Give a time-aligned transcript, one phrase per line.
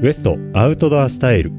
[0.00, 1.50] ウエストアウトドアスタイル。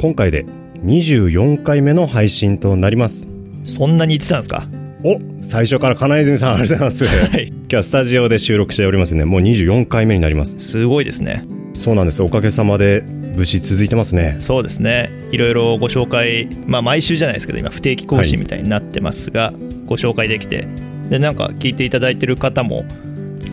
[0.00, 0.46] 今回で
[0.84, 3.28] 24回目の配信となります。
[3.62, 4.66] そんなに言ってたんですか？
[5.04, 7.48] お最初から金泉さんありがとうございます、はい。
[7.48, 10.58] 今日はスタジオで収録しておりますねもう24回目になります。
[10.60, 11.44] すごいですね。
[11.74, 12.22] そうなんです。
[12.22, 14.38] おかげさまで無事続いてますね。
[14.40, 15.10] そうですね。
[15.30, 19.52] いろいろご紹介まあ毎週じゃないですけど今不定期更新みたいになってますが、
[19.84, 20.66] ご紹介できて。
[21.10, 22.86] でなんか聞いていただいてる方も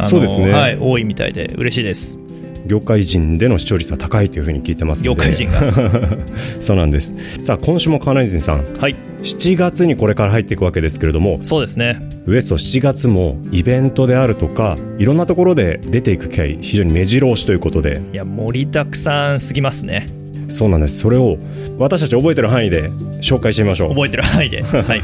[0.06, 0.52] そうですね。
[0.52, 2.18] はい、多いみたいで嬉しいです
[2.66, 5.22] 業界人での視聴率は高いというふうに聞いてますので。
[5.22, 6.18] 業界人が。
[6.62, 7.14] そうなんです。
[7.40, 8.64] さあ今週も金泉さん。
[8.78, 8.96] はい。
[9.22, 11.40] 7月にこれから入っていくわけですけれども。
[11.44, 12.00] そうですね。
[12.26, 18.02] ウエスト7月もイベントであるとかいろんなところで出ていく機会非常に目白押しということで。
[18.14, 20.08] いや盛りだくさんすぎますね。
[20.50, 21.00] そうなんです。
[21.00, 21.38] それを
[21.78, 22.90] 私たち覚えてる範囲で
[23.22, 23.90] 紹介してみましょう。
[23.90, 24.62] 覚えてる範囲で。
[24.64, 25.02] はい。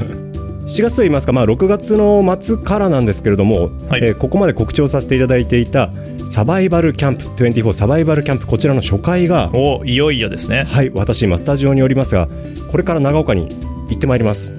[0.68, 4.02] 7月といいますか、まあ、6月の末からなんですけれども、はい。
[4.04, 5.92] えーここまで告知をさせていただいていた
[6.30, 10.64] サバイバルキャンプ24サバイバルキャンプこちらの初回がおいよいよですね。
[10.64, 12.28] はい私今スタジオにおりますが
[12.70, 13.48] これから長岡に
[13.90, 14.56] 行ってまいります。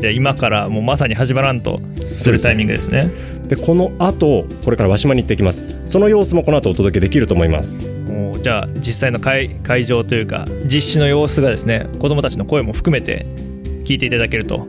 [0.00, 3.10] じゃあ今からもうまさに始まらんとするタイミングですね。
[3.48, 5.80] でこの後これから和島に行ってきます。
[5.86, 7.80] その様子もこの後お届けできると思います。
[7.80, 13.24] もうじゃあ実際の会会場というか実施の様子がですね子どもたちの声も含めて
[13.84, 14.66] 聞いていただけると。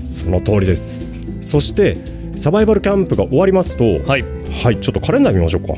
[0.00, 1.16] その通りです。
[1.40, 1.98] そして
[2.36, 5.74] サバイバルキャンプが終わりますとはいはいちょっとカレンダー見ましょうか。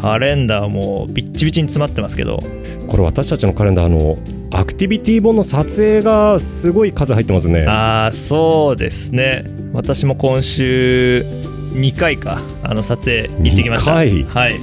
[0.00, 2.38] カレンダーもビッチビチに詰まってますけど。
[2.88, 4.18] これ私たちのカレンダーの
[4.52, 7.66] アクティビティ本の撮影がすごい数入ってますね。
[7.66, 9.44] ああそうですね。
[9.72, 11.24] 私も今週
[11.72, 14.04] 2回かあの撮影行ってきました。
[14.04, 14.24] 二回？
[14.24, 14.60] はい。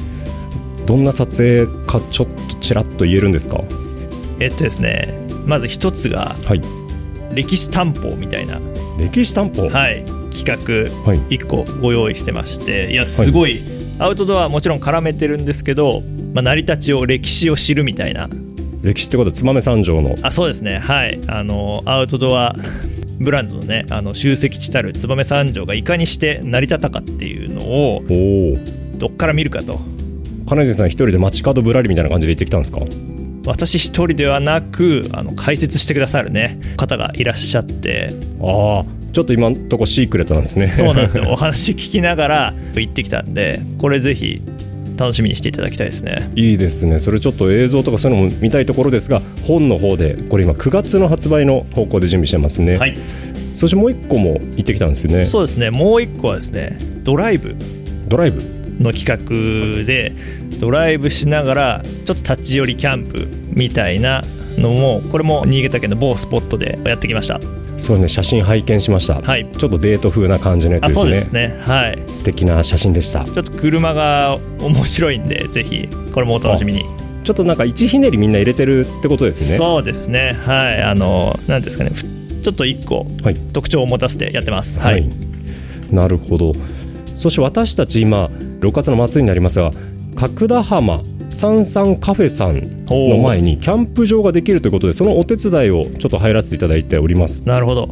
[0.85, 3.61] どんな撮影かちょっとちらっと言えるんですか？
[4.39, 5.13] えっとですね
[5.45, 6.61] まず一つがはい。
[7.33, 8.59] 歴史担保みたいな、
[8.99, 9.67] 歴史担保？
[9.67, 10.05] はい、
[10.43, 11.19] 企画はい。
[11.37, 13.61] 1個ご用意してましていやすごい、
[13.99, 16.01] アウトドアはもちろん絡めてるんですけど、
[16.33, 18.29] まあ、成り立ちを歴史を知るみたいな。
[18.81, 20.15] 歴史ってことは燕三条の。
[20.23, 20.77] あそうですね。
[20.77, 21.19] はい。
[21.27, 22.53] あのアウトドア
[23.19, 28.03] ブランドのねあの集積地たる燕三条がいかにして成り立ったかっていうのを
[28.97, 29.79] どっから見るかと。
[30.49, 32.81] 金泉さん一人で街角ぶらりみたいな感じで行ってきたんですか？
[33.45, 38.09] 私一人ではなくあの解説してくださるね方がいらっしゃって。
[38.41, 40.67] ああちょっと今んとこシークレットなんですね。
[40.67, 41.29] そうなんですよ。
[41.31, 44.41] お話聞きながら行ってきたんでこれぜひ
[44.97, 46.29] 楽しみにしていただきたいですね。
[46.35, 46.97] いいですね。
[46.97, 52.97] それちょっと映像とかそういうのも見たいところですが本の方でこれ今9月の発売の方向で準備してますね、はい。
[53.55, 55.25] そしてもう一個も行ってきたんですね。
[55.25, 55.69] そうですね。
[55.69, 57.55] もう一個はですねドライブ。
[58.09, 58.41] ドライブ？
[58.79, 60.11] の企画で
[60.59, 64.23] ドライブしながらちょっと立ち寄りキャンプみたいな
[64.57, 67.39] のもこれも新潟県の某スポットでやってきました
[67.83, 69.45] そうね写真拝見しました、はい。
[69.51, 71.03] ちょっとデート風な感じのやつあですね。
[71.03, 71.57] そうですね。
[71.59, 71.99] はい。
[72.15, 73.25] 素敵な写真でした。
[73.25, 76.85] ちょっと車が面白いんでぜひこれもお楽しみに。
[77.25, 79.57] ちょっとなんか一ひねりみんな入れてるってことですね。
[79.57, 80.39] そうですね。
[80.45, 80.81] はい。
[80.81, 81.89] あの何ですかね。
[81.89, 82.03] ふ
[82.41, 83.35] ちょっと一個はい。
[83.35, 84.79] 特徴を持たせてやってます。
[84.79, 85.09] はい、
[85.91, 86.53] なるほど。
[87.17, 88.27] そして私たち今
[88.61, 89.71] 6月の末になりますが
[90.15, 91.01] 角田浜
[91.33, 97.47] 三三カフェさんの前にキャンプ場ができるということでそのお手伝いをちょっと入らせていただいております。
[97.47, 97.89] なるほど。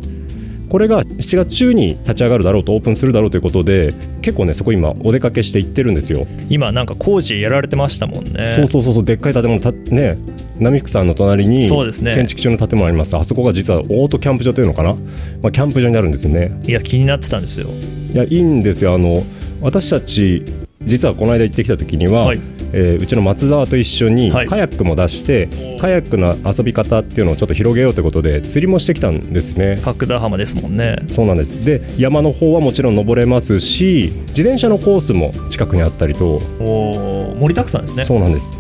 [0.70, 8.54] これが7月中に立ち上がるだろうとオープンするだろうということで結構ねそこ今お出かけして行ってるんですよ、今なんか工事やられてましたもんね。
[8.56, 10.18] そうそうそうそうでっかい建物たね
[10.60, 13.18] 波福さんの隣に建築中の建物あります。
[13.18, 14.94] あそこが実はオートキャンプ場というのかな、
[15.42, 16.52] まあ、キャンプ場になるんですよね。
[16.64, 17.68] いや気になってたんですよ。
[18.14, 18.94] いやいいんですよ。
[18.94, 19.24] あの
[19.60, 20.46] 私たち
[20.86, 22.40] 実はこの間行ってきた時には、はい。
[22.74, 24.48] えーうちの松沢と一緒にはい。
[24.48, 25.80] カヤックも出して、おー。
[25.80, 29.80] カヤックの遊び方っていうのをちょっと広げようということで釣りもしてきたんですね。
[29.84, 30.98] 角田浜ですもんね。
[31.10, 31.64] そうなんです。
[31.66, 36.42] で山の方はもちろん登れますし自転車のコースも近くにあったりと。
[36.60, 38.06] おお盛りだくさんですね。
[38.06, 38.58] そうなんです。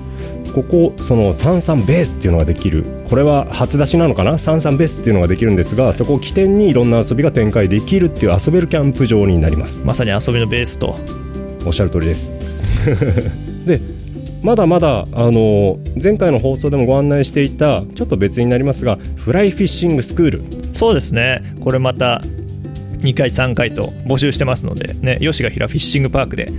[0.53, 2.84] ここその三三ベースっていうのができる。
[3.09, 4.38] これは初出しなのかな？
[4.38, 9.80] 三三ベースっていうのができるんですがそこを起点にいろんな遊びが展開できるっていう遊べるキャンプ場になります。
[9.86, 11.00] まさに遊びのベースと
[11.66, 12.64] おっしゃる通りです。
[13.66, 13.80] で
[14.41, 20.41] まだまだあの前回の放送でもご案内していたちょっと別になりますがフライフィッシングスクール。
[20.74, 21.41] そうですね。
[21.59, 22.24] これまた
[23.00, 26.52] 2回3回と募集してますのでね吉ヶ平フィッシングパークで。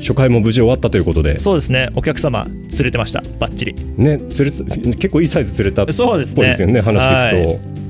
[0.00, 1.38] 初回も無事終わったということで。
[1.38, 1.90] そうですね。
[1.94, 3.22] お客様連れてました。
[3.38, 3.74] バッチリ。
[3.98, 6.80] ね釣れ結構いいサイズ釣れたっぽいそうですねですよね。
[6.80, 7.80] 話聞くと。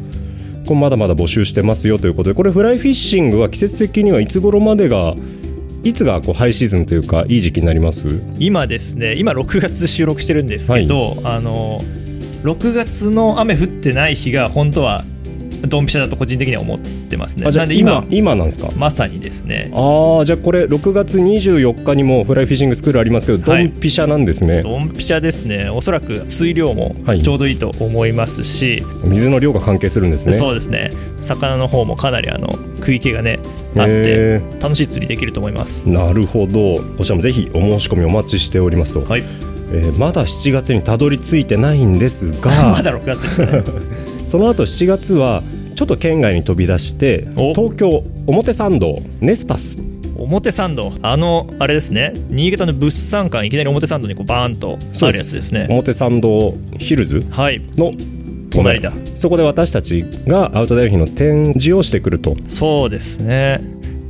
[0.70, 5.16] これまだまだ募集してますよということでこれフライフィッシングは季節的にはいつ頃までが
[5.82, 8.20] いつがこうハイシーズンというかいい時期になります？
[8.38, 11.80] 今ですね今6月収録してるんですけど、あの
[12.42, 15.04] 6月の雨降ってない日が本当は
[15.68, 17.46] ドンピシャだと個人的には思ってますね。
[17.46, 18.68] あじゃあなんで今今今なんですか？
[18.76, 19.70] まさにですね。
[19.74, 23.68] ああじゃあこれ6月24日にもフライフィッシングスクールありますけど、はい。
[23.68, 24.62] ドンピシャなんですね。
[24.62, 25.68] ドンピシャですね。
[25.70, 27.22] おそらく水量もはい。
[27.22, 30.32] ちょうどいいと思いますし、水の量が関係するんですね。
[30.32, 30.90] そうですね。
[31.20, 33.38] 魚の方もかなりあの食い気がね
[33.76, 35.88] あってへ楽しい釣りできると思います。
[35.88, 36.82] なるほど。
[36.96, 39.24] こちらもぜひお申し込みお待ちしておりますと、はい。
[39.72, 43.62] えーまだ7月にたどり着いてないんです まがだ6月でしたね
[44.24, 45.42] その後7月は
[45.74, 47.54] ちょっと県外に飛び出してお。
[47.54, 49.78] 東京表参道ネスパス。
[50.18, 50.92] 表参道。
[51.02, 52.12] あのあれですね。
[52.28, 55.66] 新潟の物産館いきなり表参道にこうバーンとあるやつですね。
[55.70, 57.62] 表参道ヒルズはい。
[57.76, 57.92] の
[58.50, 58.92] 隣だ。
[59.16, 62.36] そこで私たちがアウトドア用品の展示をしてくると。
[62.48, 63.60] そうですね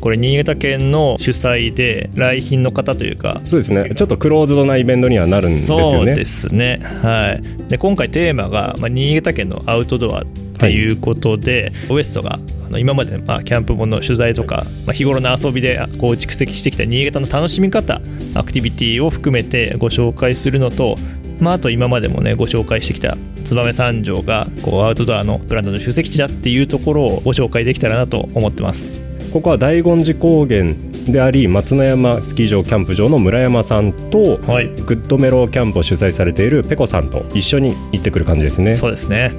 [0.00, 3.94] これ新潟県の主催で来賓の方というかそうですね。
[3.94, 5.84] ちょっとクローズドなイベントにはなるんですよね。
[5.84, 6.80] そうですね。
[6.82, 7.68] はい。
[7.68, 10.24] で今回テーマが、まあ、新潟県のアウトドアっ
[10.58, 12.38] ていうことで、ウエストが
[12.78, 18.00] 今まで、まあ、キャンプ本の取材とか、まあ、日頃の遊びでこう蓄積してきた新潟の楽しみ方
[18.34, 20.96] アクティビティを含めてご紹介するのと
[21.40, 30.74] まあ、あと今までもねご紹介してきた燕三条がこうアウトドアのブランドの集積地だっていうところをご紹介できたらなと思ってますここは大権寺高原
[31.06, 34.68] であり松之山スキー場キャンプ場の村山さんと、はい。
[34.68, 38.72] グッドメロキャンプを主催されているペコさんと一緒に行ってくる感じですね。
[38.72, 39.30] そうですね。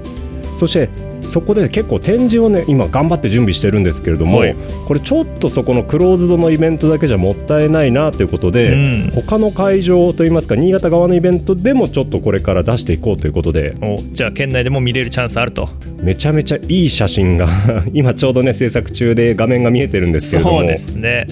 [0.58, 0.90] そして
[1.24, 4.56] そこで結構展示をね今頑張って準備してるんですけれども、はい。
[4.88, 9.12] これちょっとそこのクローズドのイベントだけじゃもったいないなということで、うん。
[9.12, 15.70] 他の会場といいますか新潟側のイベントでもちょっとこれから出していこうということでおじゃあ県内でも見れるチャンスあると。
[16.02, 17.48] めちゃめちゃいい写真が
[17.94, 20.60] 今ちょうどね制作中で画面が見えてるんですけれども。
[20.60, 21.28] そうですね。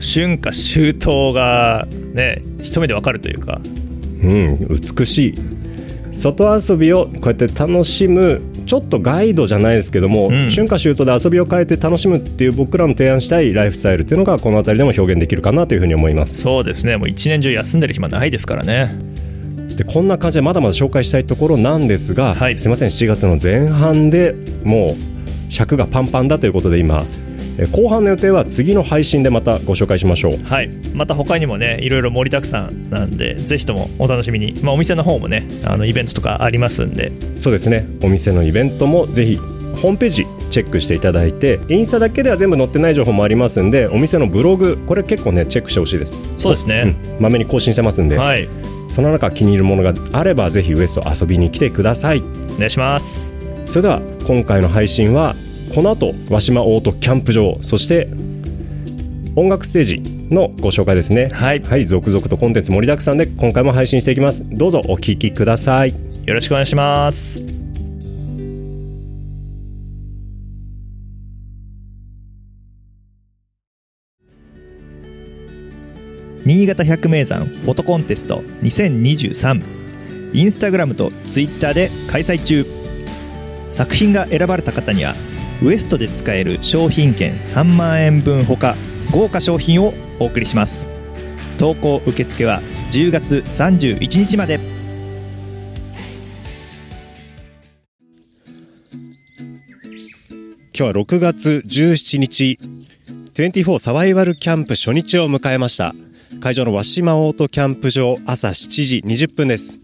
[0.00, 3.60] 春夏秋冬がね一目でわかるというか。
[4.22, 5.34] うん、美しい。
[6.12, 8.40] 外遊びをこうやって楽しむ
[8.72, 10.48] ちょっとガイドじゃないですけども、うん。
[10.48, 16.36] 春夏秋冬で遊びを変えて楽しむっていう僕らの提案したいライフスタイルっていうのがこの辺りでも表現できるかなというふうに思います。
[16.36, 16.96] そうですね。
[16.96, 18.90] もう一年中休んでる暇ないですからね。
[19.76, 22.58] でこんな感じでまだまだ紹介したいところなんですが、はい。
[22.58, 22.88] すいません。
[22.88, 24.34] 7月の前半で
[24.64, 27.31] もう尺がパンパンだということで今え
[27.72, 30.38] 後半の予定は次の配信でまたご紹介しましょう。
[30.44, 30.70] はい。
[30.94, 37.12] また他にもねいろいろ盛りだくさんなんでぜひともお楽しみに、まあ、お店の方もねあのイベントとかありますんで。
[37.38, 37.86] そうですね。
[38.02, 46.14] お店のイベントもぜひホームページチェックしていただいてインスタだけでは全部載ってない情報もありますんでお店のブログこれ結構ねチェックしてほしいです。
[46.36, 47.22] そうですね、うん。
[47.22, 48.48] まめに更新してますんで、はい。
[48.90, 52.20] その中気に入るものがあればぜひウエスト遊びに来てください。
[52.20, 53.32] お願いします。
[53.66, 55.34] それでは今回の配信は
[55.74, 58.08] この後和島オートキャンプ場そして
[59.34, 61.28] 音楽ステージのご紹介ですね。
[61.32, 61.60] はい。
[61.62, 64.44] はい続々とコンテンツ盛りだくさんで今回も配信していきます。
[64.50, 65.94] どうぞお聞きください。
[66.26, 67.40] よろしくお願いします。
[76.44, 82.66] 新潟百名山フォトコンテスト2023インスタグラムとツイッターで開催中。
[83.70, 85.14] 作品が選ばれた方には
[85.62, 88.74] ウエストで使える商品券3万円分ほか
[89.12, 90.88] 豪華商品をお送りします。
[91.56, 92.60] 投稿受付は
[92.90, 94.58] 10月31日まで。
[100.74, 102.58] 今日は6月17日。
[103.34, 105.94] 24サバイバルキャンプ初日を迎えました。
[106.40, 109.78] 会場の和島オートキャンプ場朝7時20分です。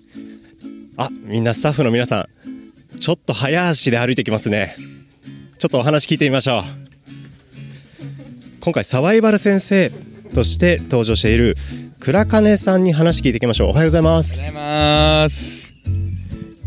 [0.96, 4.97] あみんなスタッフの皆さんちょっと早足で歩いてきますね。
[5.58, 6.62] ちょっとお話聞いてみましょう。
[8.60, 9.90] 今回サバイバル先生
[10.32, 11.56] として登場している
[11.98, 13.70] 倉金さんに話聞いていきましょう。
[13.70, 14.36] おはようございます。
[14.36, 15.74] ございます。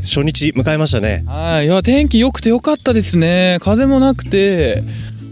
[0.01, 1.23] 初日迎えましたね。
[1.25, 3.59] はい、いや天気良くて良かったですね。
[3.61, 4.83] 風もなくて、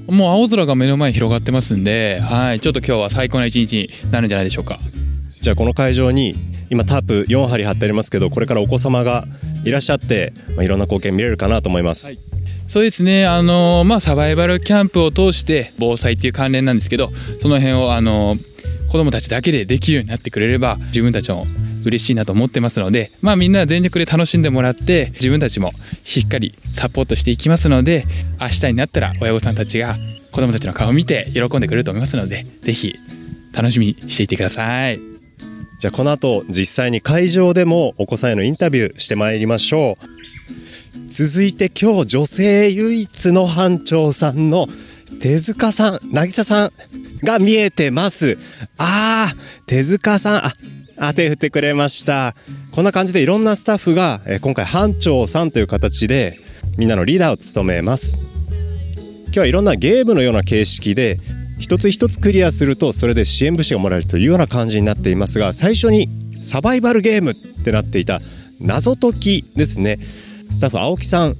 [0.07, 4.79] もう青空が目の前に広がってますんで、はい、ちょっと今日は最高な一日になるんじゃないでしょうか。
[5.41, 6.33] じゃあこの会場に
[6.69, 9.25] 今タープ4針張ってありますけどこれからお子様が
[9.65, 12.28] いらっしゃって、まあ、いろんな光景見れるかなと思います、はい
[12.69, 17.11] そうですね、あのまあサバイバルキャンプを通して防災っていう関連なんですけど、
[17.41, 18.35] その辺をあの
[18.91, 21.47] 子供たちだけでできるようになってくれれば自分たちも
[21.83, 25.71] 嬉しいなと思ってますので、まあみんな全力で楽しんでもらって自分たちも
[26.03, 28.05] しっかりサポートしていきますので、
[28.39, 29.97] 明日になったら親御さんたちが
[30.31, 32.93] 子供たちの顔を見て喜んでくれると思いますので、ぜひ
[33.51, 34.99] 楽しみにしていてください。
[35.79, 40.18] じゃあこの後実際に会場でもお子さんへのインタビューしてまいりましょう
[41.07, 44.67] 続いて今日女性唯一の班長さんの
[45.21, 46.71] 手塚さん渚さん
[47.23, 48.37] が見えてます。
[48.77, 50.45] あー手塚さん。
[50.45, 50.53] あ
[51.01, 52.35] あ手振ってくれました。
[52.71, 56.39] こんな感じでいろんなスタッフが今回班長さんという形で
[56.77, 58.19] みんなのリーダーを務めます。
[59.25, 61.19] 今日はいろんなゲームのような形式で
[61.59, 66.09] 一つ一つクリアするとそれで支援物資がもらえるというような感じになっていますが最初に
[66.41, 68.21] サバイバルゲームってなっていた
[68.59, 69.99] 謎解きですね。
[70.49, 71.35] スタッフ青木さん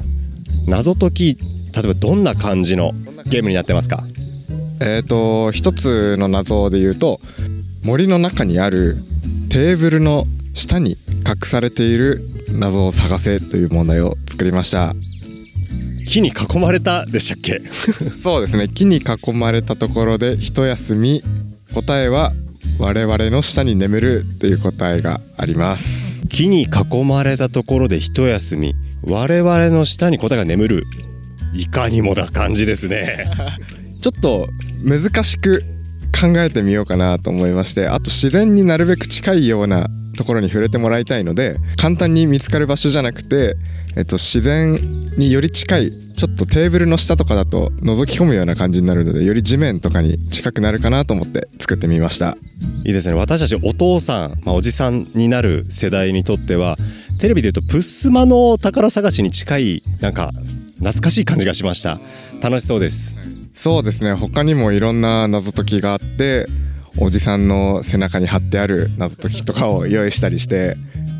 [0.67, 1.37] 謎解き
[1.73, 2.93] 例えばどんな感じの
[3.25, 4.03] ゲームになってますか？
[4.81, 7.19] えっ、と一つの謎で言うと
[7.83, 8.97] 森の中にある
[9.49, 10.91] テーブルの下に
[11.27, 14.93] 隠されている謎を探せという問題を作りました。
[16.07, 17.61] 木に囲まれたでしたっけ？
[18.15, 18.67] そうですね。
[18.67, 21.23] 木に囲まれたところで一休み
[21.73, 22.33] 答えは
[22.79, 26.25] 我々の下に眠るという答えがあります。
[26.27, 28.75] 木に囲まれたところで一休み
[29.09, 30.83] 我々の下に答えが眠る
[31.53, 33.25] いかにもな感じですね。
[34.01, 34.49] ちょっと
[34.83, 35.63] 難しく
[36.19, 39.87] 考えてみようかなと思いましてあと自然になるべく近いような
[40.19, 43.55] ところに触れてもらいたいので簡単に見つかる場所じゃなくて、
[43.95, 44.75] えっと、自然
[45.17, 52.35] により近いちょっとテーブルの下とかだと覗き込むような感じになるのでより地面とかに近くなるかなと思って作ってみました。
[52.83, 53.15] いいですね。
[53.15, 56.75] 私たちお父さん、まあ、おじさんになる世代にとっては
[57.17, 60.31] テレビで言うとプッスマの宝探しに近いなんか
[60.79, 61.97] 懐かしい感じがしました。
[62.41, 63.17] 楽しそうです。
[63.53, 64.13] そうですね。
[64.13, 66.47] 他にもいろんな謎解きがあって
[66.97, 70.75] おじさんの背中に貼ってある謎解きとかを用意したりして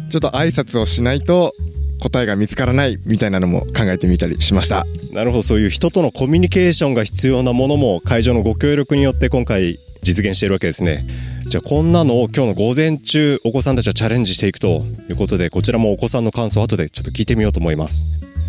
[0.10, 1.54] ちょっと挨拶をしないと
[2.00, 4.86] 答えが見つからないみたいなのも考えてみたりしました。
[5.12, 11.06] なるほどそういう人とのコミュニケーションが必要なものも会場のご協力によって今回実現しているわけですね。
[11.48, 18.04] じゃあこんなのを今日の午前中お子さんたちはチャレンジしていくということでこちらもお子さんの感想を後でちょっと聞いてみようと思います。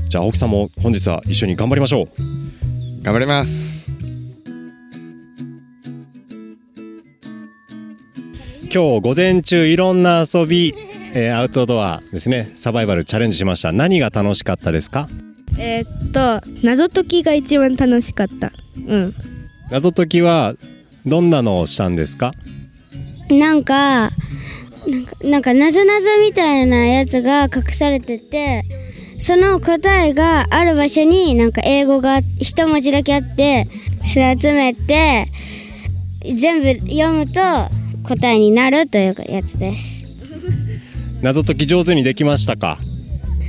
[0.09, 2.09] じゃあ青木さんも本日は一緒に頑張りましょう。
[3.03, 4.00] 頑張ります
[8.73, 10.73] 今日午前中いろんな遊び、
[11.12, 12.53] えーアウトドアですね。
[12.55, 13.73] サバイバルチャレンジしました。
[13.73, 15.09] 何が楽しかったですか？
[15.59, 18.53] えーっと謎解きが一番楽しかった。
[18.87, 19.15] うん。
[19.71, 20.55] 謎解きは
[21.05, 22.33] どんなのをしたんですか？
[23.29, 24.12] なんかなん
[25.05, 28.62] かなんか謎謎みたいなやつが隠されてて
[29.19, 33.67] その答えがある場所になんか英語が一文字だけあって
[34.05, 35.27] それ集めて
[36.23, 37.41] 全部読むと
[38.02, 40.07] 答えになるというやつです。
[41.23, 42.78] 謎解き上手にできましたか？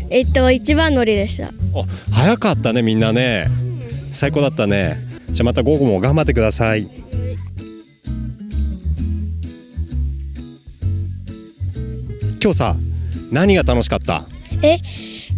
[0.09, 1.51] えっと一番乗りでした。
[1.73, 3.49] お早かったねみんなね。
[4.11, 4.99] 最高だったね。
[5.29, 6.87] じゃあまた午後も頑張ってください。
[12.43, 12.75] 今日さ
[13.31, 14.25] 何が楽しかった？
[14.61, 14.79] え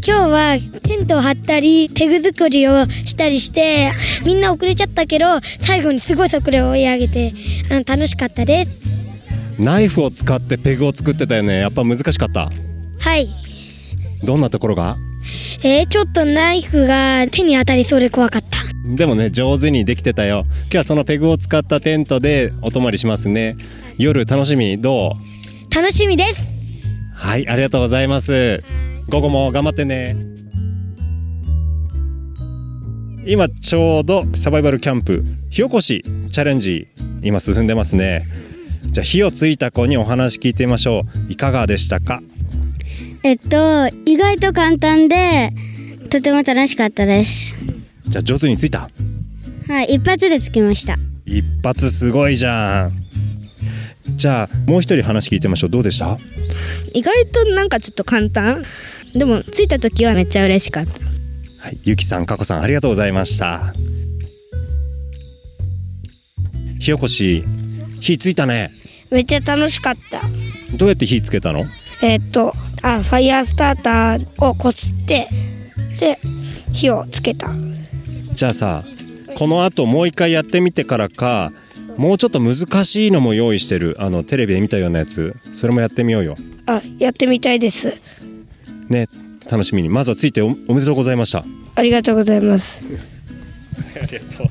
[0.05, 3.93] 今日はテントを張ったりペグ作りをしたりして
[4.25, 7.33] みんな遅れちゃったけど最後にすごい速度を追い上げて
[7.69, 8.82] あの楽しかったです
[9.59, 11.59] ナイフを使ってペグを作ってたよね。
[11.59, 12.49] やっぱ難しかった。
[12.99, 13.29] はい。
[14.23, 14.97] どんなところが？
[15.63, 18.59] えー、ちょっとナイフが手に当たりそうで怖かった。
[18.95, 20.45] でもね上手にできてたよ。
[20.63, 23.55] 今日はそのペグを使ったテントでお泊まりしますね。
[23.97, 24.81] 夜楽しみ？
[24.81, 25.13] ど
[25.71, 25.75] う？
[25.75, 26.87] 楽しみです。
[27.13, 28.63] はいありがとうございます。
[29.09, 30.15] 午後も頑張ってね。
[33.25, 36.89] 今ちょうどサバイバルキャンプ火起こしチャレンジ
[37.21, 38.27] 今進んでますね
[38.91, 41.31] じゃあ火をついた子にお話聞いてみましょう。
[41.31, 42.21] いかがでしたか？
[43.23, 45.51] えっと意外と簡単で
[46.09, 47.55] とても楽しかったです。
[48.07, 48.89] じゃあ上手についた？
[49.67, 50.97] はい一発でつきました。
[51.25, 53.03] 一発すごいじゃん。
[54.17, 55.69] じゃあもう一人話聞いてみましょう。
[55.69, 56.17] どうでした？
[56.93, 58.63] 意外となんかちょっと簡単。
[59.15, 60.91] でもついた時はめっちゃ嬉しかった。
[61.59, 63.73] はい、ゆきさん、かこさん、ありがとうございました。
[66.79, 67.45] 火起こし、
[68.03, 68.71] 火ついたね。
[69.09, 70.21] めっちゃ楽しかった
[70.75, 71.65] どうやって火つけたの？
[72.01, 75.27] えっとあファイヤースターターをこすって
[75.99, 76.19] で
[76.73, 77.51] 火をつけた
[78.33, 78.83] じゃあさ、
[79.37, 81.53] この後もう一回やってみてからか、
[81.95, 86.35] もうちょっと難しいのも用意してる、あの、テレビで見たようなやつ、それもやってみようよ。
[86.65, 87.93] あやってみたいです
[88.89, 89.07] ね、
[89.49, 89.89] 楽しみに。
[89.89, 91.45] まずはついておおめでとうございました。
[91.75, 92.81] ありがとうございます
[94.01, 94.47] ありがとう。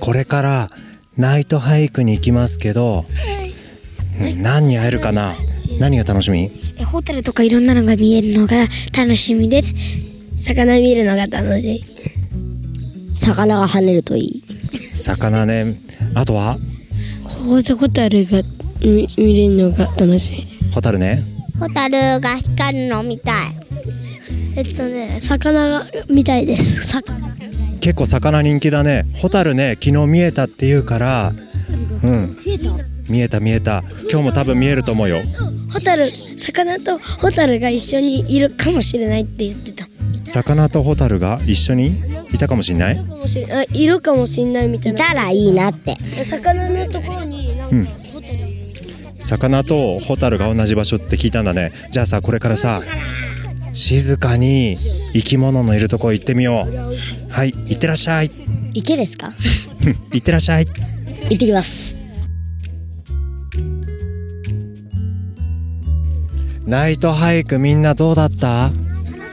[0.00, 0.70] これから
[1.16, 3.04] ナイトハイクに行きますけど、
[4.20, 5.34] うん何に会えるかな？
[5.78, 6.50] 何が楽しみ？
[6.78, 8.66] えホテルとかいろんなのが見えるのが
[8.96, 9.74] 楽しみです。
[10.38, 11.84] 魚見るのが楽しい。
[13.14, 14.42] 魚が跳ねるといい。
[14.94, 15.80] 魚ね。
[16.14, 16.58] あとは？
[17.24, 18.42] ホホタルが
[18.80, 20.46] 見見れるのが楽しい。
[20.46, 21.24] ですホタルね。
[21.58, 23.34] ホタルが光るのみたい。
[24.56, 26.84] えっとね魚が見たいです。
[26.84, 27.29] 魚
[27.80, 29.06] 結構魚人気だね。
[29.14, 31.32] ホタルね昨日見えたって言うから
[32.02, 32.36] うん。
[33.08, 33.82] 見えた見えた。
[34.10, 35.20] 今日も多分見えると思うよ。
[35.72, 39.88] ホタル魚とホタルが一緒にいるかもしれないって言ってた。
[40.24, 42.00] 魚とホタルが一緒に？
[42.32, 43.04] いたかもしれない。
[43.72, 45.04] いるかもしんないみたいな。
[45.04, 45.96] いたらいいなって。
[46.22, 47.84] 魚のところになんか、うん。
[48.12, 48.44] ホテル
[49.18, 51.72] 魚とホタルが同じ場所って聞いたんだね。
[51.90, 52.80] じゃあさこれからさ
[53.72, 54.76] 静かに
[55.12, 57.30] 生き物のいるとこ行ってみよう。
[57.30, 58.30] はい行ってらっしゃい。
[58.74, 59.32] 池ですか？
[60.12, 60.66] 行ってらっしゃい。
[60.66, 60.72] 行
[61.26, 61.96] ってきます。
[66.66, 68.70] ナイトハイクみんなどうだった？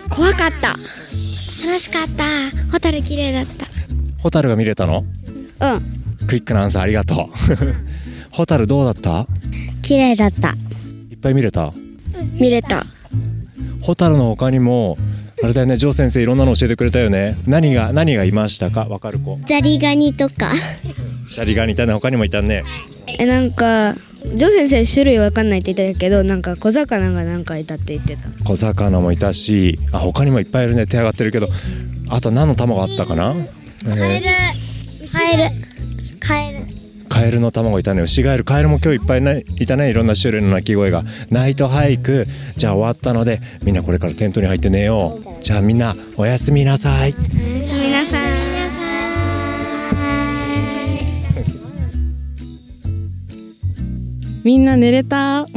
[0.09, 0.69] 怖かった。
[1.65, 2.25] 楽しかった。
[2.71, 3.45] ホタル綺麗だっ
[4.19, 5.03] ホタルが見れたの？
[5.59, 6.27] たうん。
[6.27, 7.35] クイックなアンサーありがとう。
[8.31, 9.27] ホタルどうだった？
[9.81, 10.55] 綺麗だった。
[11.11, 11.73] いっぱい見れた？
[12.39, 12.85] 見れた
[13.87, 14.97] ホタルの他にも
[15.41, 17.37] あれだよねジョー先生いろんなの教えてくれたよね。
[17.47, 18.85] 何が何がいましたか？
[18.85, 19.39] わかる子。
[19.47, 20.51] ザリガニとか。
[21.33, 22.63] ザリガニいたね他にもいたね。
[23.17, 23.93] えなんか
[24.35, 28.27] ジョー先生種類わかんないって言ってたけどなんか小魚がなんかいたって言ってた。
[28.43, 30.85] 小魚もいたしあ他にもいっぱいいるね。
[30.85, 31.47] 手上がってるけど。
[32.09, 33.35] あと何の卵あったかな、
[33.85, 33.95] えー。
[33.95, 34.25] カエル。
[35.13, 35.76] カエル
[37.17, 39.89] カエルの卵いたねウシガエルカエルも今日いっぱいねいたね。
[39.89, 41.03] いろんな種類の鳴き声が。
[41.31, 42.27] ナイトハイク。
[42.57, 45.43] じゃあ終わったのでみんなこれからテントに入って寝よう。
[45.43, 47.15] じゃあみんなおやすみなさい。
[47.15, 48.21] おやすみなさい。
[54.43, 55.39] みんな寝れた？
[55.39, 55.47] あ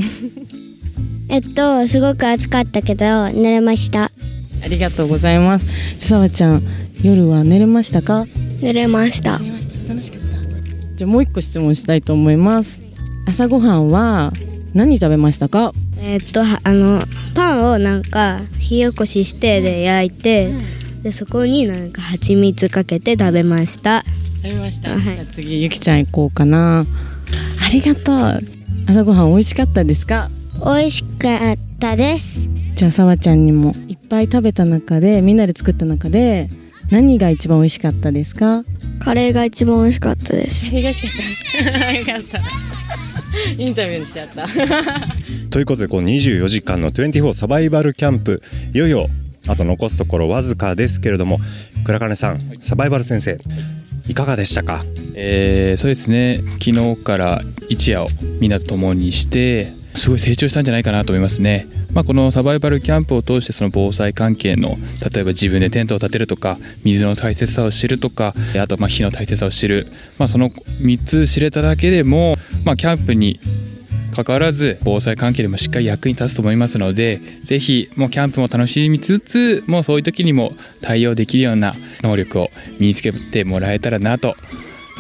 [1.29, 4.11] えっとすごく暑かったけど寝れました。
[4.67, 5.67] りがとうございます。
[5.99, 6.63] さわちゃん
[7.03, 8.25] 夜は寝れましたか？
[8.63, 9.39] 寝れました
[11.01, 12.85] じゃあもう一個質問したいと思います。
[13.27, 14.35] 朝ごはんは
[14.75, 15.73] 何食べましたか？
[15.99, 17.03] えっとはあの
[17.35, 20.53] パンをなんか火起こししてで焼いて、
[21.03, 24.05] でそこになんか蜂蜜かけて食べました。
[24.43, 25.01] 食べました、はい。
[25.01, 26.85] じゃあ次ゆきちゃん行こうかな。
[27.65, 28.41] ありがとう。
[28.87, 30.29] 朝ごはん美味しかったですか？
[30.63, 32.51] 美味しかったです。
[32.75, 36.51] じゃあさわちゃんにもいっぱい食べた中でみんなで作った中で
[36.91, 38.65] 何が一番美味しかったですか？
[39.01, 40.71] カレーが一番美味しかったです。
[40.71, 42.41] 美味しかったよかった
[43.59, 44.47] インタビューしちゃった
[45.51, 48.43] ということでこう24時間の24サバイバルキャンプ。
[48.75, 49.09] いよいよ
[49.49, 51.39] あと残すところわずかですけれども
[51.85, 53.39] 倉金さんサバイバル先生
[54.07, 54.85] いかがでしたか？
[55.15, 56.43] えーそうですね。
[56.63, 58.09] 昨日から一夜を
[58.41, 64.77] みんなと共にしてすごい成長したんじゃないかなと思いますね、まあ、このサバイバルキャンプを通してその防災関係の
[65.13, 73.41] 例えば自分でテントを建てるとか水の大切さを知るとかあとま火の大切さを知る、まあ、その3つ知れただけでも、まあ、キャンプに
[74.11, 82.51] 関わらず防災関係でもしっかり役に立つと思いますのでぜひもうキャンプも楽しみつつもうそういう時にも対応できるような能力を
[82.81, 84.35] 身につけてもらえたらなと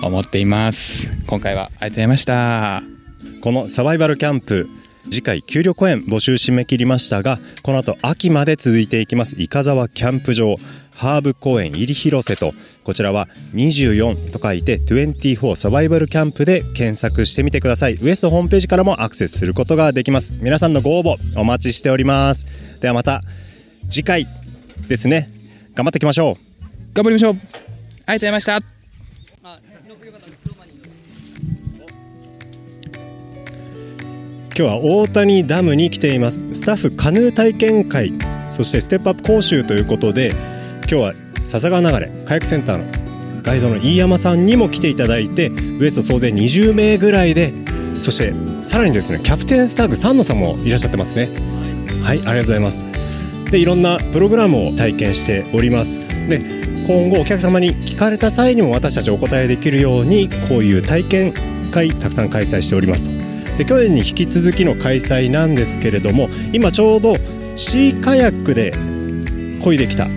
[0.03, 1.11] 思っています。
[1.27, 3.00] 今回はありがとうございました。
[3.41, 4.69] このサバイバルキャンプ
[5.05, 10.57] 次回給料公演募集締め切りましたがこの後秋まで続いていきます伊香沢キャンプ場
[11.01, 12.53] ハーブ公園入広瀬と
[12.85, 17.95] こちらは24と書いて24サバイバルキャンプで検索してみてください。
[17.95, 20.35] ウエストホームページからもアクセスすることができます。
[20.43, 22.47] 皆さんのご応募お待ちしております。
[22.81, 23.23] ではまた
[23.89, 24.29] 次回
[24.89, 25.31] ですね。
[25.75, 26.65] 頑張っていきましょう。
[26.93, 27.33] 頑張りましょう。
[27.33, 28.80] ありがとうございました。
[34.57, 36.43] 今日は大谷ダムに来ています。
[36.53, 38.13] スタッフカヌー体験会。
[38.51, 40.33] そしてステップアップ講習ということで
[40.81, 41.13] 今日は
[41.45, 47.53] 笹川流れカヤセンターのガイドの飯山さんにも来ていただいてウエスト総勢20名ぐらいで
[48.01, 48.35] そして
[48.65, 51.29] さらにですねキャプテンスタッグ三野さんもいらっしゃってますね。
[52.03, 52.85] はいありがとうございます。
[53.53, 55.97] でいろんなプログラムを体験しております。
[56.29, 56.41] で
[56.89, 61.35] 今後お客様に聞かれた際にも私たちお答えできるようにこういう体験
[61.71, 63.20] 会たくさん開催しております。
[63.61, 67.17] で去年に引き続きの開催なんですけれども今ちょうど
[67.57, 68.73] シーカヤックで
[69.63, 70.09] 漕いできた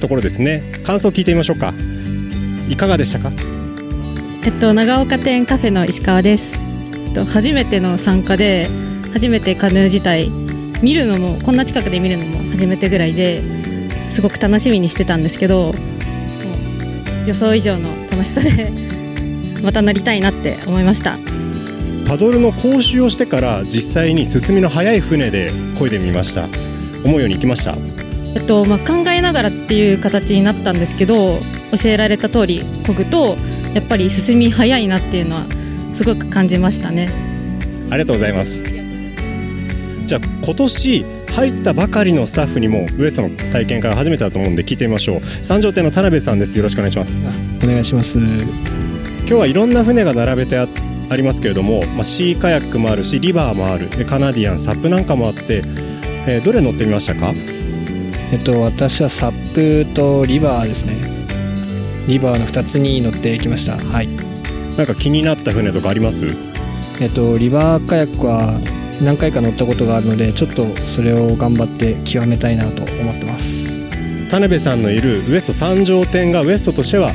[0.00, 0.64] ところですね。
[0.84, 1.72] 感想聞いてみましょうか。
[2.68, 3.30] いかがでしたか？
[4.44, 6.58] えっと、長岡店カフェの石川です、
[7.06, 8.68] えっと、初めての参加で
[9.12, 10.28] 初めてカヌー自体
[10.82, 13.40] 見るのもこんな近くで見るのも初めてぐらいで
[14.08, 18.72] すごく楽しみにしてたんですけどもう予想以上の楽しさで
[19.62, 21.16] また乗りたいなって思いました。
[22.08, 26.48] パドルの講習をしてから実際に進みの速い船で漕いでみました。
[27.04, 27.76] 思うようにいきました？
[28.34, 31.38] えっとまあ、考えながらっていう形になったんですけど
[31.82, 33.36] 教えられた通り漕ぐと
[33.74, 35.44] やっぱり進み早いなっていうのは
[35.92, 37.10] すごく感じましたね。
[37.90, 38.64] ありがとうございます。
[40.06, 45.20] じゃあ今年入ったばかりのスタッフにもウエストの体験会初めてだと思うんで聞いてみましょう。
[45.42, 46.56] 三条店の田辺さんです。
[46.56, 47.18] よろしくお願いします。
[47.62, 48.18] お願いします。
[48.18, 50.66] 今日はいろんな船が並べてあ
[51.10, 53.88] ありますけれども、まあ、シーカヤックもあるしリバーもある。
[53.90, 55.62] でカナディアンサップなんかもあって、
[56.26, 57.32] えーどれ乗ってみましたか？
[58.32, 60.94] えっと私はサップとリバーですね。
[62.06, 63.76] リバーの2つに乗ってきました。
[63.76, 64.08] はい。
[64.76, 66.26] なんか気になった船とかあります？
[67.00, 68.60] えっとリバーカヤックは
[69.02, 73.78] 何回か乗ったことがあるのでちょっとそれを頑張って極めたいなと思ってます。
[74.28, 77.12] 田辺さんのいるウエスト三条店がウエストとしては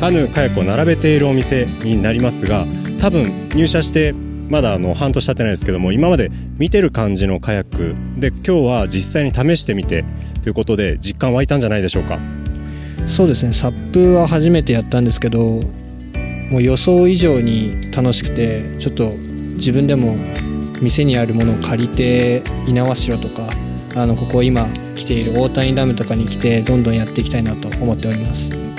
[0.00, 2.66] カヌーカヤックを並べているお店になりますが
[3.00, 10.04] 多分入社してまだあの半年経ってないですけども今まで見てる感じのカヤックで今日は実際に試してみて
[10.42, 12.18] ということで実感湧いたんじゃないでしょうか？
[13.06, 13.52] そうですね。
[13.52, 15.62] サップは初めてやったんですけど
[16.50, 19.10] もう予想以上に楽しくてちょっと
[19.56, 20.16] 自分でも
[20.82, 23.48] 店にあるものを借りて猪苗代とか
[23.96, 28.69] あのここ今来ている大谷ダムとかに来てどんどんやっていきたいなと思っております。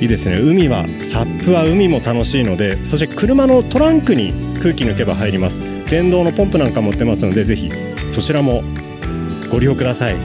[0.00, 0.38] いいですね。
[0.38, 4.32] 海はサップは海も楽しいのでそして車のトランクに
[4.62, 5.60] 空気抜けば入ります。
[5.90, 7.70] 電動のポンプなんか持ってますのでぜひ
[8.10, 8.62] そちらも
[9.50, 10.16] ご利用ください。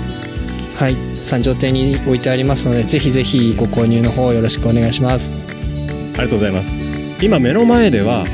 [0.76, 0.96] はい。
[1.24, 5.36] 三条店に置いてありますのでぜひぜひご購入の方よろしくお願いします。
[5.36, 6.80] ありがとうございます。
[7.22, 8.26] 今目の前では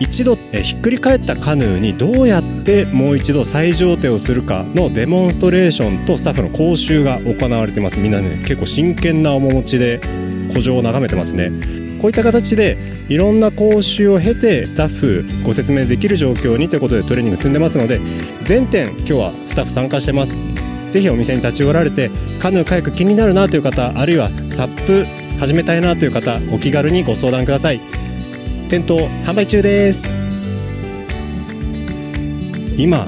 [0.00, 7.98] 一度えひっくり返ったカヌーにどうやってもう一度再乗艇をするかのデモンストレーションとスタッフの講習が行われてます。
[7.98, 10.00] みんなね結構真剣な面持ちで
[10.58, 11.50] 古城を眺めてますね。
[12.00, 12.76] こういった形で
[13.08, 18.00] いろんな講習を経てスタッフご説明できる状況にということでトレーニング積んでますので
[18.42, 20.40] 全店今日はスタッフ参加してます。
[20.90, 25.06] ぜひお店に立ち寄られてカヌーカヤック気になるなという方あるいはサップ
[25.38, 27.80] 始めたいなという方お気軽にご相談ください。
[28.68, 30.10] 店頭販売中です。
[32.76, 33.06] 今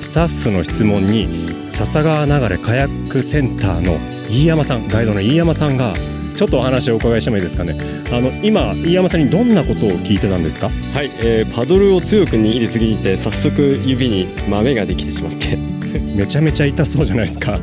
[0.00, 1.26] スタッフの質問に
[1.70, 5.94] 笹川流れカヤックセンターの飯山さんガイドの飯山さんが
[6.42, 7.78] ちょっとお話をお伺いしてもいいですかね。
[8.12, 10.70] あの今飯山さんにどんなことを聞いてたんですか？
[10.92, 15.56] はい、えーパドルを強く握りすぎて早速指に豆ができてしまって。
[16.16, 17.60] めちゃめちゃ痛そうじゃないですか。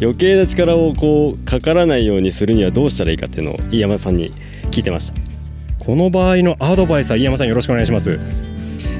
[0.00, 4.32] 余計な力をこうかからないようにするにはどうしたらいいかっていうのを飯山さんに
[4.72, 5.14] 聞いてました。
[5.78, 8.18] この場合のアドバイスは飯山さんよろしくお願いします。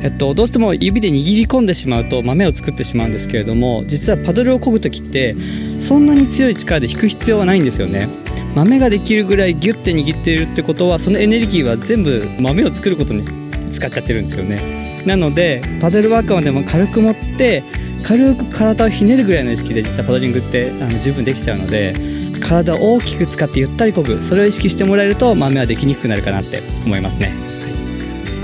[0.05, 5.35] えっと、どうしても指で握り込んでしまうと豆を作ってしまうんですけれども実はパドルを漕ぐ時って
[5.81, 8.09] そんなに強い力で引く必要はないんですよね
[8.57, 13.23] 豆ができるぐらいギュッて握っているってことはそのエネルギーは全部豆を作ることに
[13.71, 15.05] 使っちゃってるんですよね。
[15.05, 17.63] なのでパドルワークマンでも軽く持って
[18.03, 21.95] 軽く体をひねるぐらいの意識で実はパドリングってあの十分できちゃうので
[22.41, 27.35] 体を大きく使ってゆったり漕ぐそれを意識してもらえると豆はできにくくなるかなって思いますね。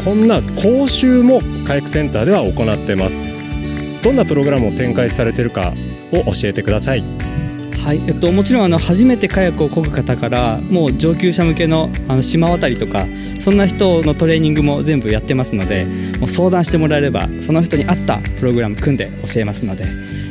[0.05, 3.19] こんな講習もカヤックセンターでは行ってます。
[4.03, 5.73] どんなプログラムを展開されてるか
[6.13, 7.22] を教えてください。
[7.85, 13.07] はいえっと、もちろんあの初めてカヤックを漕ぐ方からもう上級者向けのあの島渡りとか
[13.41, 15.85] そんな人のトレーニングも全部やってますので
[16.21, 19.85] もう相談してもらえればその人に合ったプログラム組んで教えますので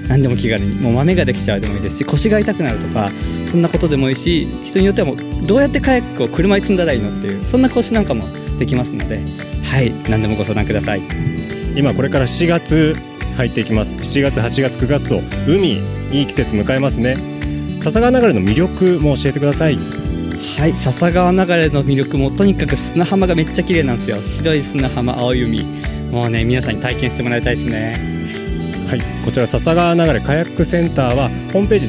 [0.07, 3.09] 何でも気軽にもう豆ができちゃうでもいいですし腰が痛くなるとか
[3.45, 8.23] そんなことでもいいし人によってはもうどうやってカヤックを車に積んだらいいのっていうそんな講習なんかも
[8.59, 9.19] できますので
[9.65, 11.01] はい何でもご相談ください。
[11.75, 12.95] 今これから7月
[13.37, 13.95] 入っていきます。
[13.95, 15.79] 7月8月9月を海
[16.11, 17.30] いい季節迎えますね。
[17.81, 19.75] 笹川流れの魅力も教えてください。
[20.57, 24.21] はい笹川流れの魅力もとにかく砂浜がめっちゃ綺麗なんですよ。
[24.21, 25.63] 白い砂浜青い海。
[26.11, 27.95] もうね皆さんに体験してもらいたいですね。
[28.87, 31.87] はいこちら笹川流れカヤックセンターはホームページ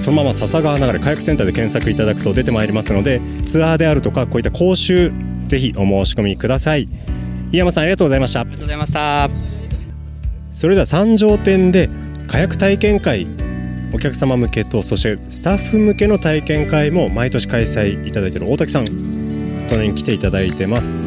[0.00, 5.12] そのまま笹川流れカヤックセンターで検索いただくと出てまいりますのでツアーであるとかこういった講習
[5.46, 6.88] ぜひお申し込みください。
[7.52, 8.40] 井山さんありがとうございました。
[8.40, 9.28] ありがとうございました。
[10.52, 11.90] それでは三条店で
[12.26, 13.26] カヤック体験会
[13.92, 18.84] お客様向けとそしてスタッフ向けの体験会も毎年開催いただいている大滝さん
[19.68, 20.98] 隣に来ていただいてます。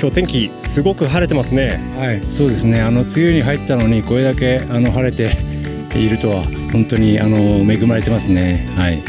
[0.00, 1.80] 今日天気すごく晴れてますね。
[1.96, 2.80] はいそうですね。
[2.80, 5.30] あの梅雨に入ったのにこれだけあの晴れて
[5.98, 8.66] いるとは本当にあの恵まれてますね。
[8.76, 9.02] はい。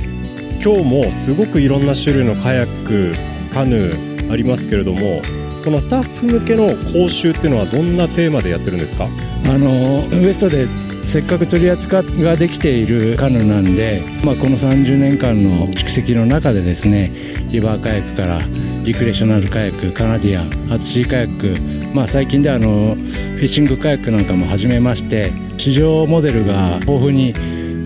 [0.63, 3.13] 今日もすごくいろんな種類のカヤック
[3.53, 5.21] カヌーありますけれども
[5.63, 9.05] このスタッフ向けの講習っていうのはどんなテーマでやってるんですか？
[9.05, 10.65] あのウエストで
[11.05, 17.11] せっかく取り扱いができているカヌーなんで、まあ、この30年間の蓄積の中でですね
[17.51, 18.39] リバーカヤックから
[18.83, 27.33] リクレーショナルカヤックカナディアンあとシーカヤック、まあ、最近ではあのフィッシングカヤックなんかも始めまして市場モデルが豊富に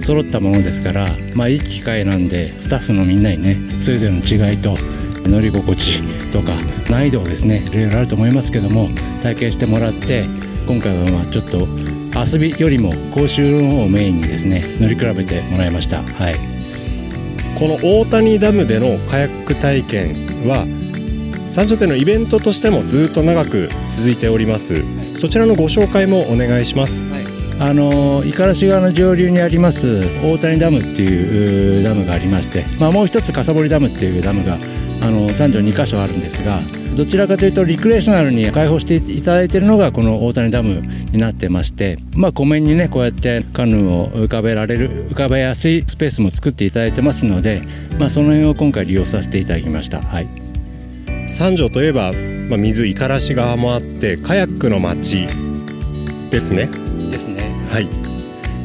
[0.01, 4.75] 揃ったものですから、まあ、いい機会なんでスタッフのみんなにねそれぞれの違いと
[5.29, 6.01] 乗り心地
[6.31, 6.53] とか
[6.89, 8.89] 難易度をですねいろいろあると思いますけども
[9.21, 10.25] 体験してもらって
[10.65, 11.67] 今回はまあちょっと
[12.25, 16.35] 遊びよりも講習の方をメインにですね乗り比べてもらいました、はい、
[17.57, 20.13] この大谷ダムでのカヤック体験
[20.47, 20.65] は
[21.47, 24.83] 三条店のイベントとしてもずっと長く続いております。
[25.17, 27.25] そちらのご紹介もお願いします、はい。
[27.59, 34.57] あの五十嵐川の上流にあります大谷ダムっていうダムがありまして、まあ、もう一つ笠堀ダムっていうダムが
[35.01, 36.61] あの三条2箇所あるんですが
[36.95, 47.61] どちらかというとリクレーショナルに開放していただいているのがこの大谷ダムになってましてまあ湖面にねこうやってカヌーを浮かべられる浮かべやすいスペースも作っていただいてますので、
[47.97, 50.01] まあ、その辺を今回利用させていただきました。
[50.01, 50.27] はい。
[51.27, 52.11] 三条といえば、
[52.49, 55.27] まあ、水五十嵐川もあってカヤックの町
[56.31, 56.65] ですね。
[57.11, 57.41] ですね。
[57.71, 57.87] はい。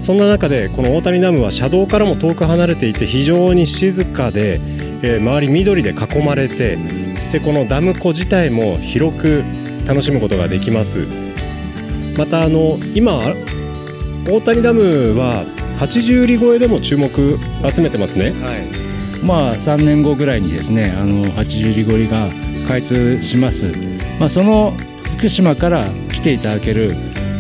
[0.01, 4.61] そんな中でこの大谷ダムは車道からも遠く離れていて非常に静かで、
[5.03, 6.79] えー周り緑で囲まれて
[7.15, 9.43] そしてこのダム湖自体も広く
[9.87, 11.07] 楽しむことができます。
[12.17, 13.21] またあの今
[14.29, 15.45] 大谷ダムは
[15.79, 17.09] 80里超えでも注目
[17.75, 18.33] 集めてますね。
[19.25, 22.29] まあ3年後ぐらいにですねあの80里堀が
[22.69, 23.73] 開通します、
[24.19, 24.73] まあ、その
[25.19, 26.93] 福島から来ていただける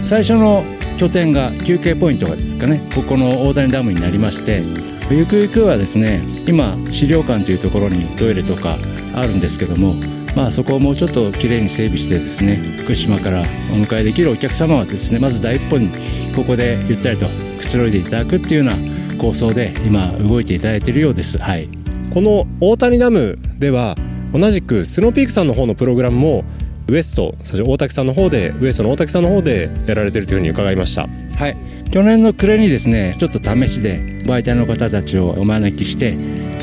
[0.04, 0.64] 最初の
[0.98, 4.62] 拠点が休憩ポイントがですかねここの大谷ダムになりまして
[5.10, 8.76] ゆくゆくはですね今資料館というところにトイレとか
[9.14, 9.94] あるんですけども
[10.37, 13.42] まあそこをもうちょっときれいに整備してですね福島からお
[13.74, 15.88] 迎えできるお客様はですねまず第一歩に
[16.35, 17.27] ここでゆったりと
[17.59, 21.38] くつろいでいただくっていうような構想で今動いていただいているようです。
[21.38, 21.68] はい。
[22.12, 23.96] この大谷ダムでは
[24.33, 26.44] 同じくスノーピークさんの方のプログラムも
[26.88, 27.35] ウエスト
[27.66, 31.09] 大滝さんの方でウエストの大滝さんの方でやられてるというふうに伺いました。
[31.37, 31.57] はい。
[31.90, 36.16] 去年の暮れにですねちょっと試しで媒体の方たちをお招きして、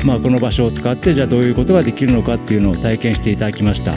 [0.04, 3.94] まあ、この場所を使ってじゃあどういうことができるのかっていうのを体験していただきました。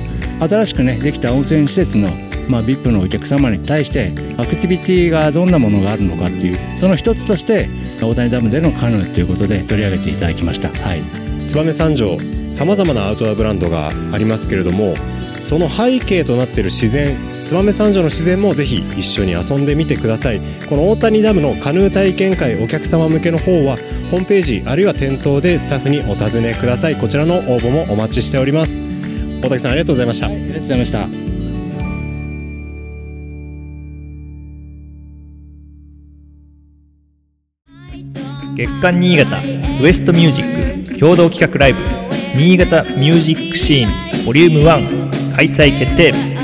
[0.48, 2.10] 新しくねできた温泉施設の、
[2.50, 7.70] まあ、VIP のお客様に対してアクティビティがどんなものがあるのかっていうその一つとして
[8.02, 10.70] 大谷ダムでのカヌーということで取り上げていただきました。
[10.70, 11.02] はい。
[11.48, 12.18] 燕三条
[12.50, 14.96] さまざまなアウトドアブランドがありますけれども
[15.38, 17.15] その背景となっている自然
[17.53, 20.41] 燕三条の自然もぜひ一緒に遊んでみてください。
[20.67, 23.77] この大谷ダムのカヌー体験会お客様向けの方は
[24.10, 26.95] ホームページあるいは店頭でスタッフにお尋ねください。
[26.95, 28.81] こちらの応募もお待ちしております。
[29.41, 31.08] 大滝さんありがとうございました、ありがとうございました。
[38.58, 39.38] 月刊新潟
[39.81, 41.79] ウエストミュージック共同企画ライブ。
[42.38, 46.35] 新潟ミュージックシーンボリューム1開催決定。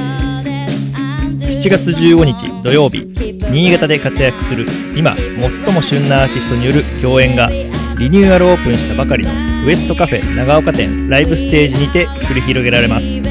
[1.61, 3.05] 7月15日土曜日
[3.51, 7.51] 新潟で活躍する今最も旬なアーティストによる共演が
[7.99, 9.31] リニューアルオープンしたばかりの
[9.63, 13.21] ウエストカフェ長岡店ライブステージにて繰り広げられます。
[13.21, 13.29] 出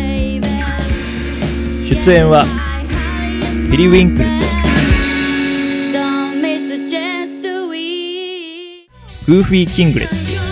[2.12, 2.45] 演は
[3.69, 4.40] ペリウィンクルス。
[9.27, 10.50] グーフィー・キングレッツ。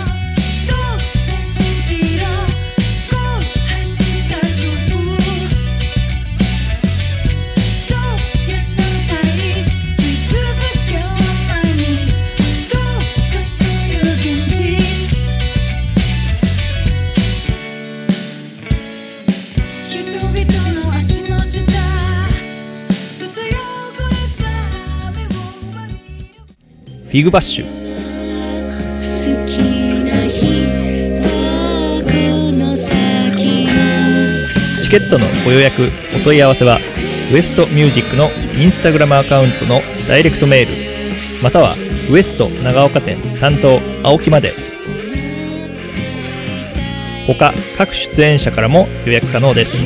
[27.09, 27.65] フィグバッシュ。
[34.83, 36.77] チケットのご予約お問い合わせは
[37.33, 38.29] ウエストミュージックの
[38.61, 40.71] インスタグラムアカウントのダイレクトメール
[41.41, 41.73] または
[42.11, 44.53] ウエスト長岡店担当青木まで。
[47.25, 49.77] 他各出演者からも予約可能です。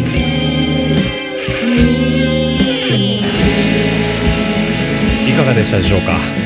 [5.25, 6.42] いかがでしたでしょうか？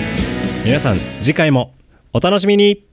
[0.68, 1.74] 皆さん次回も
[2.12, 2.87] お楽しみに。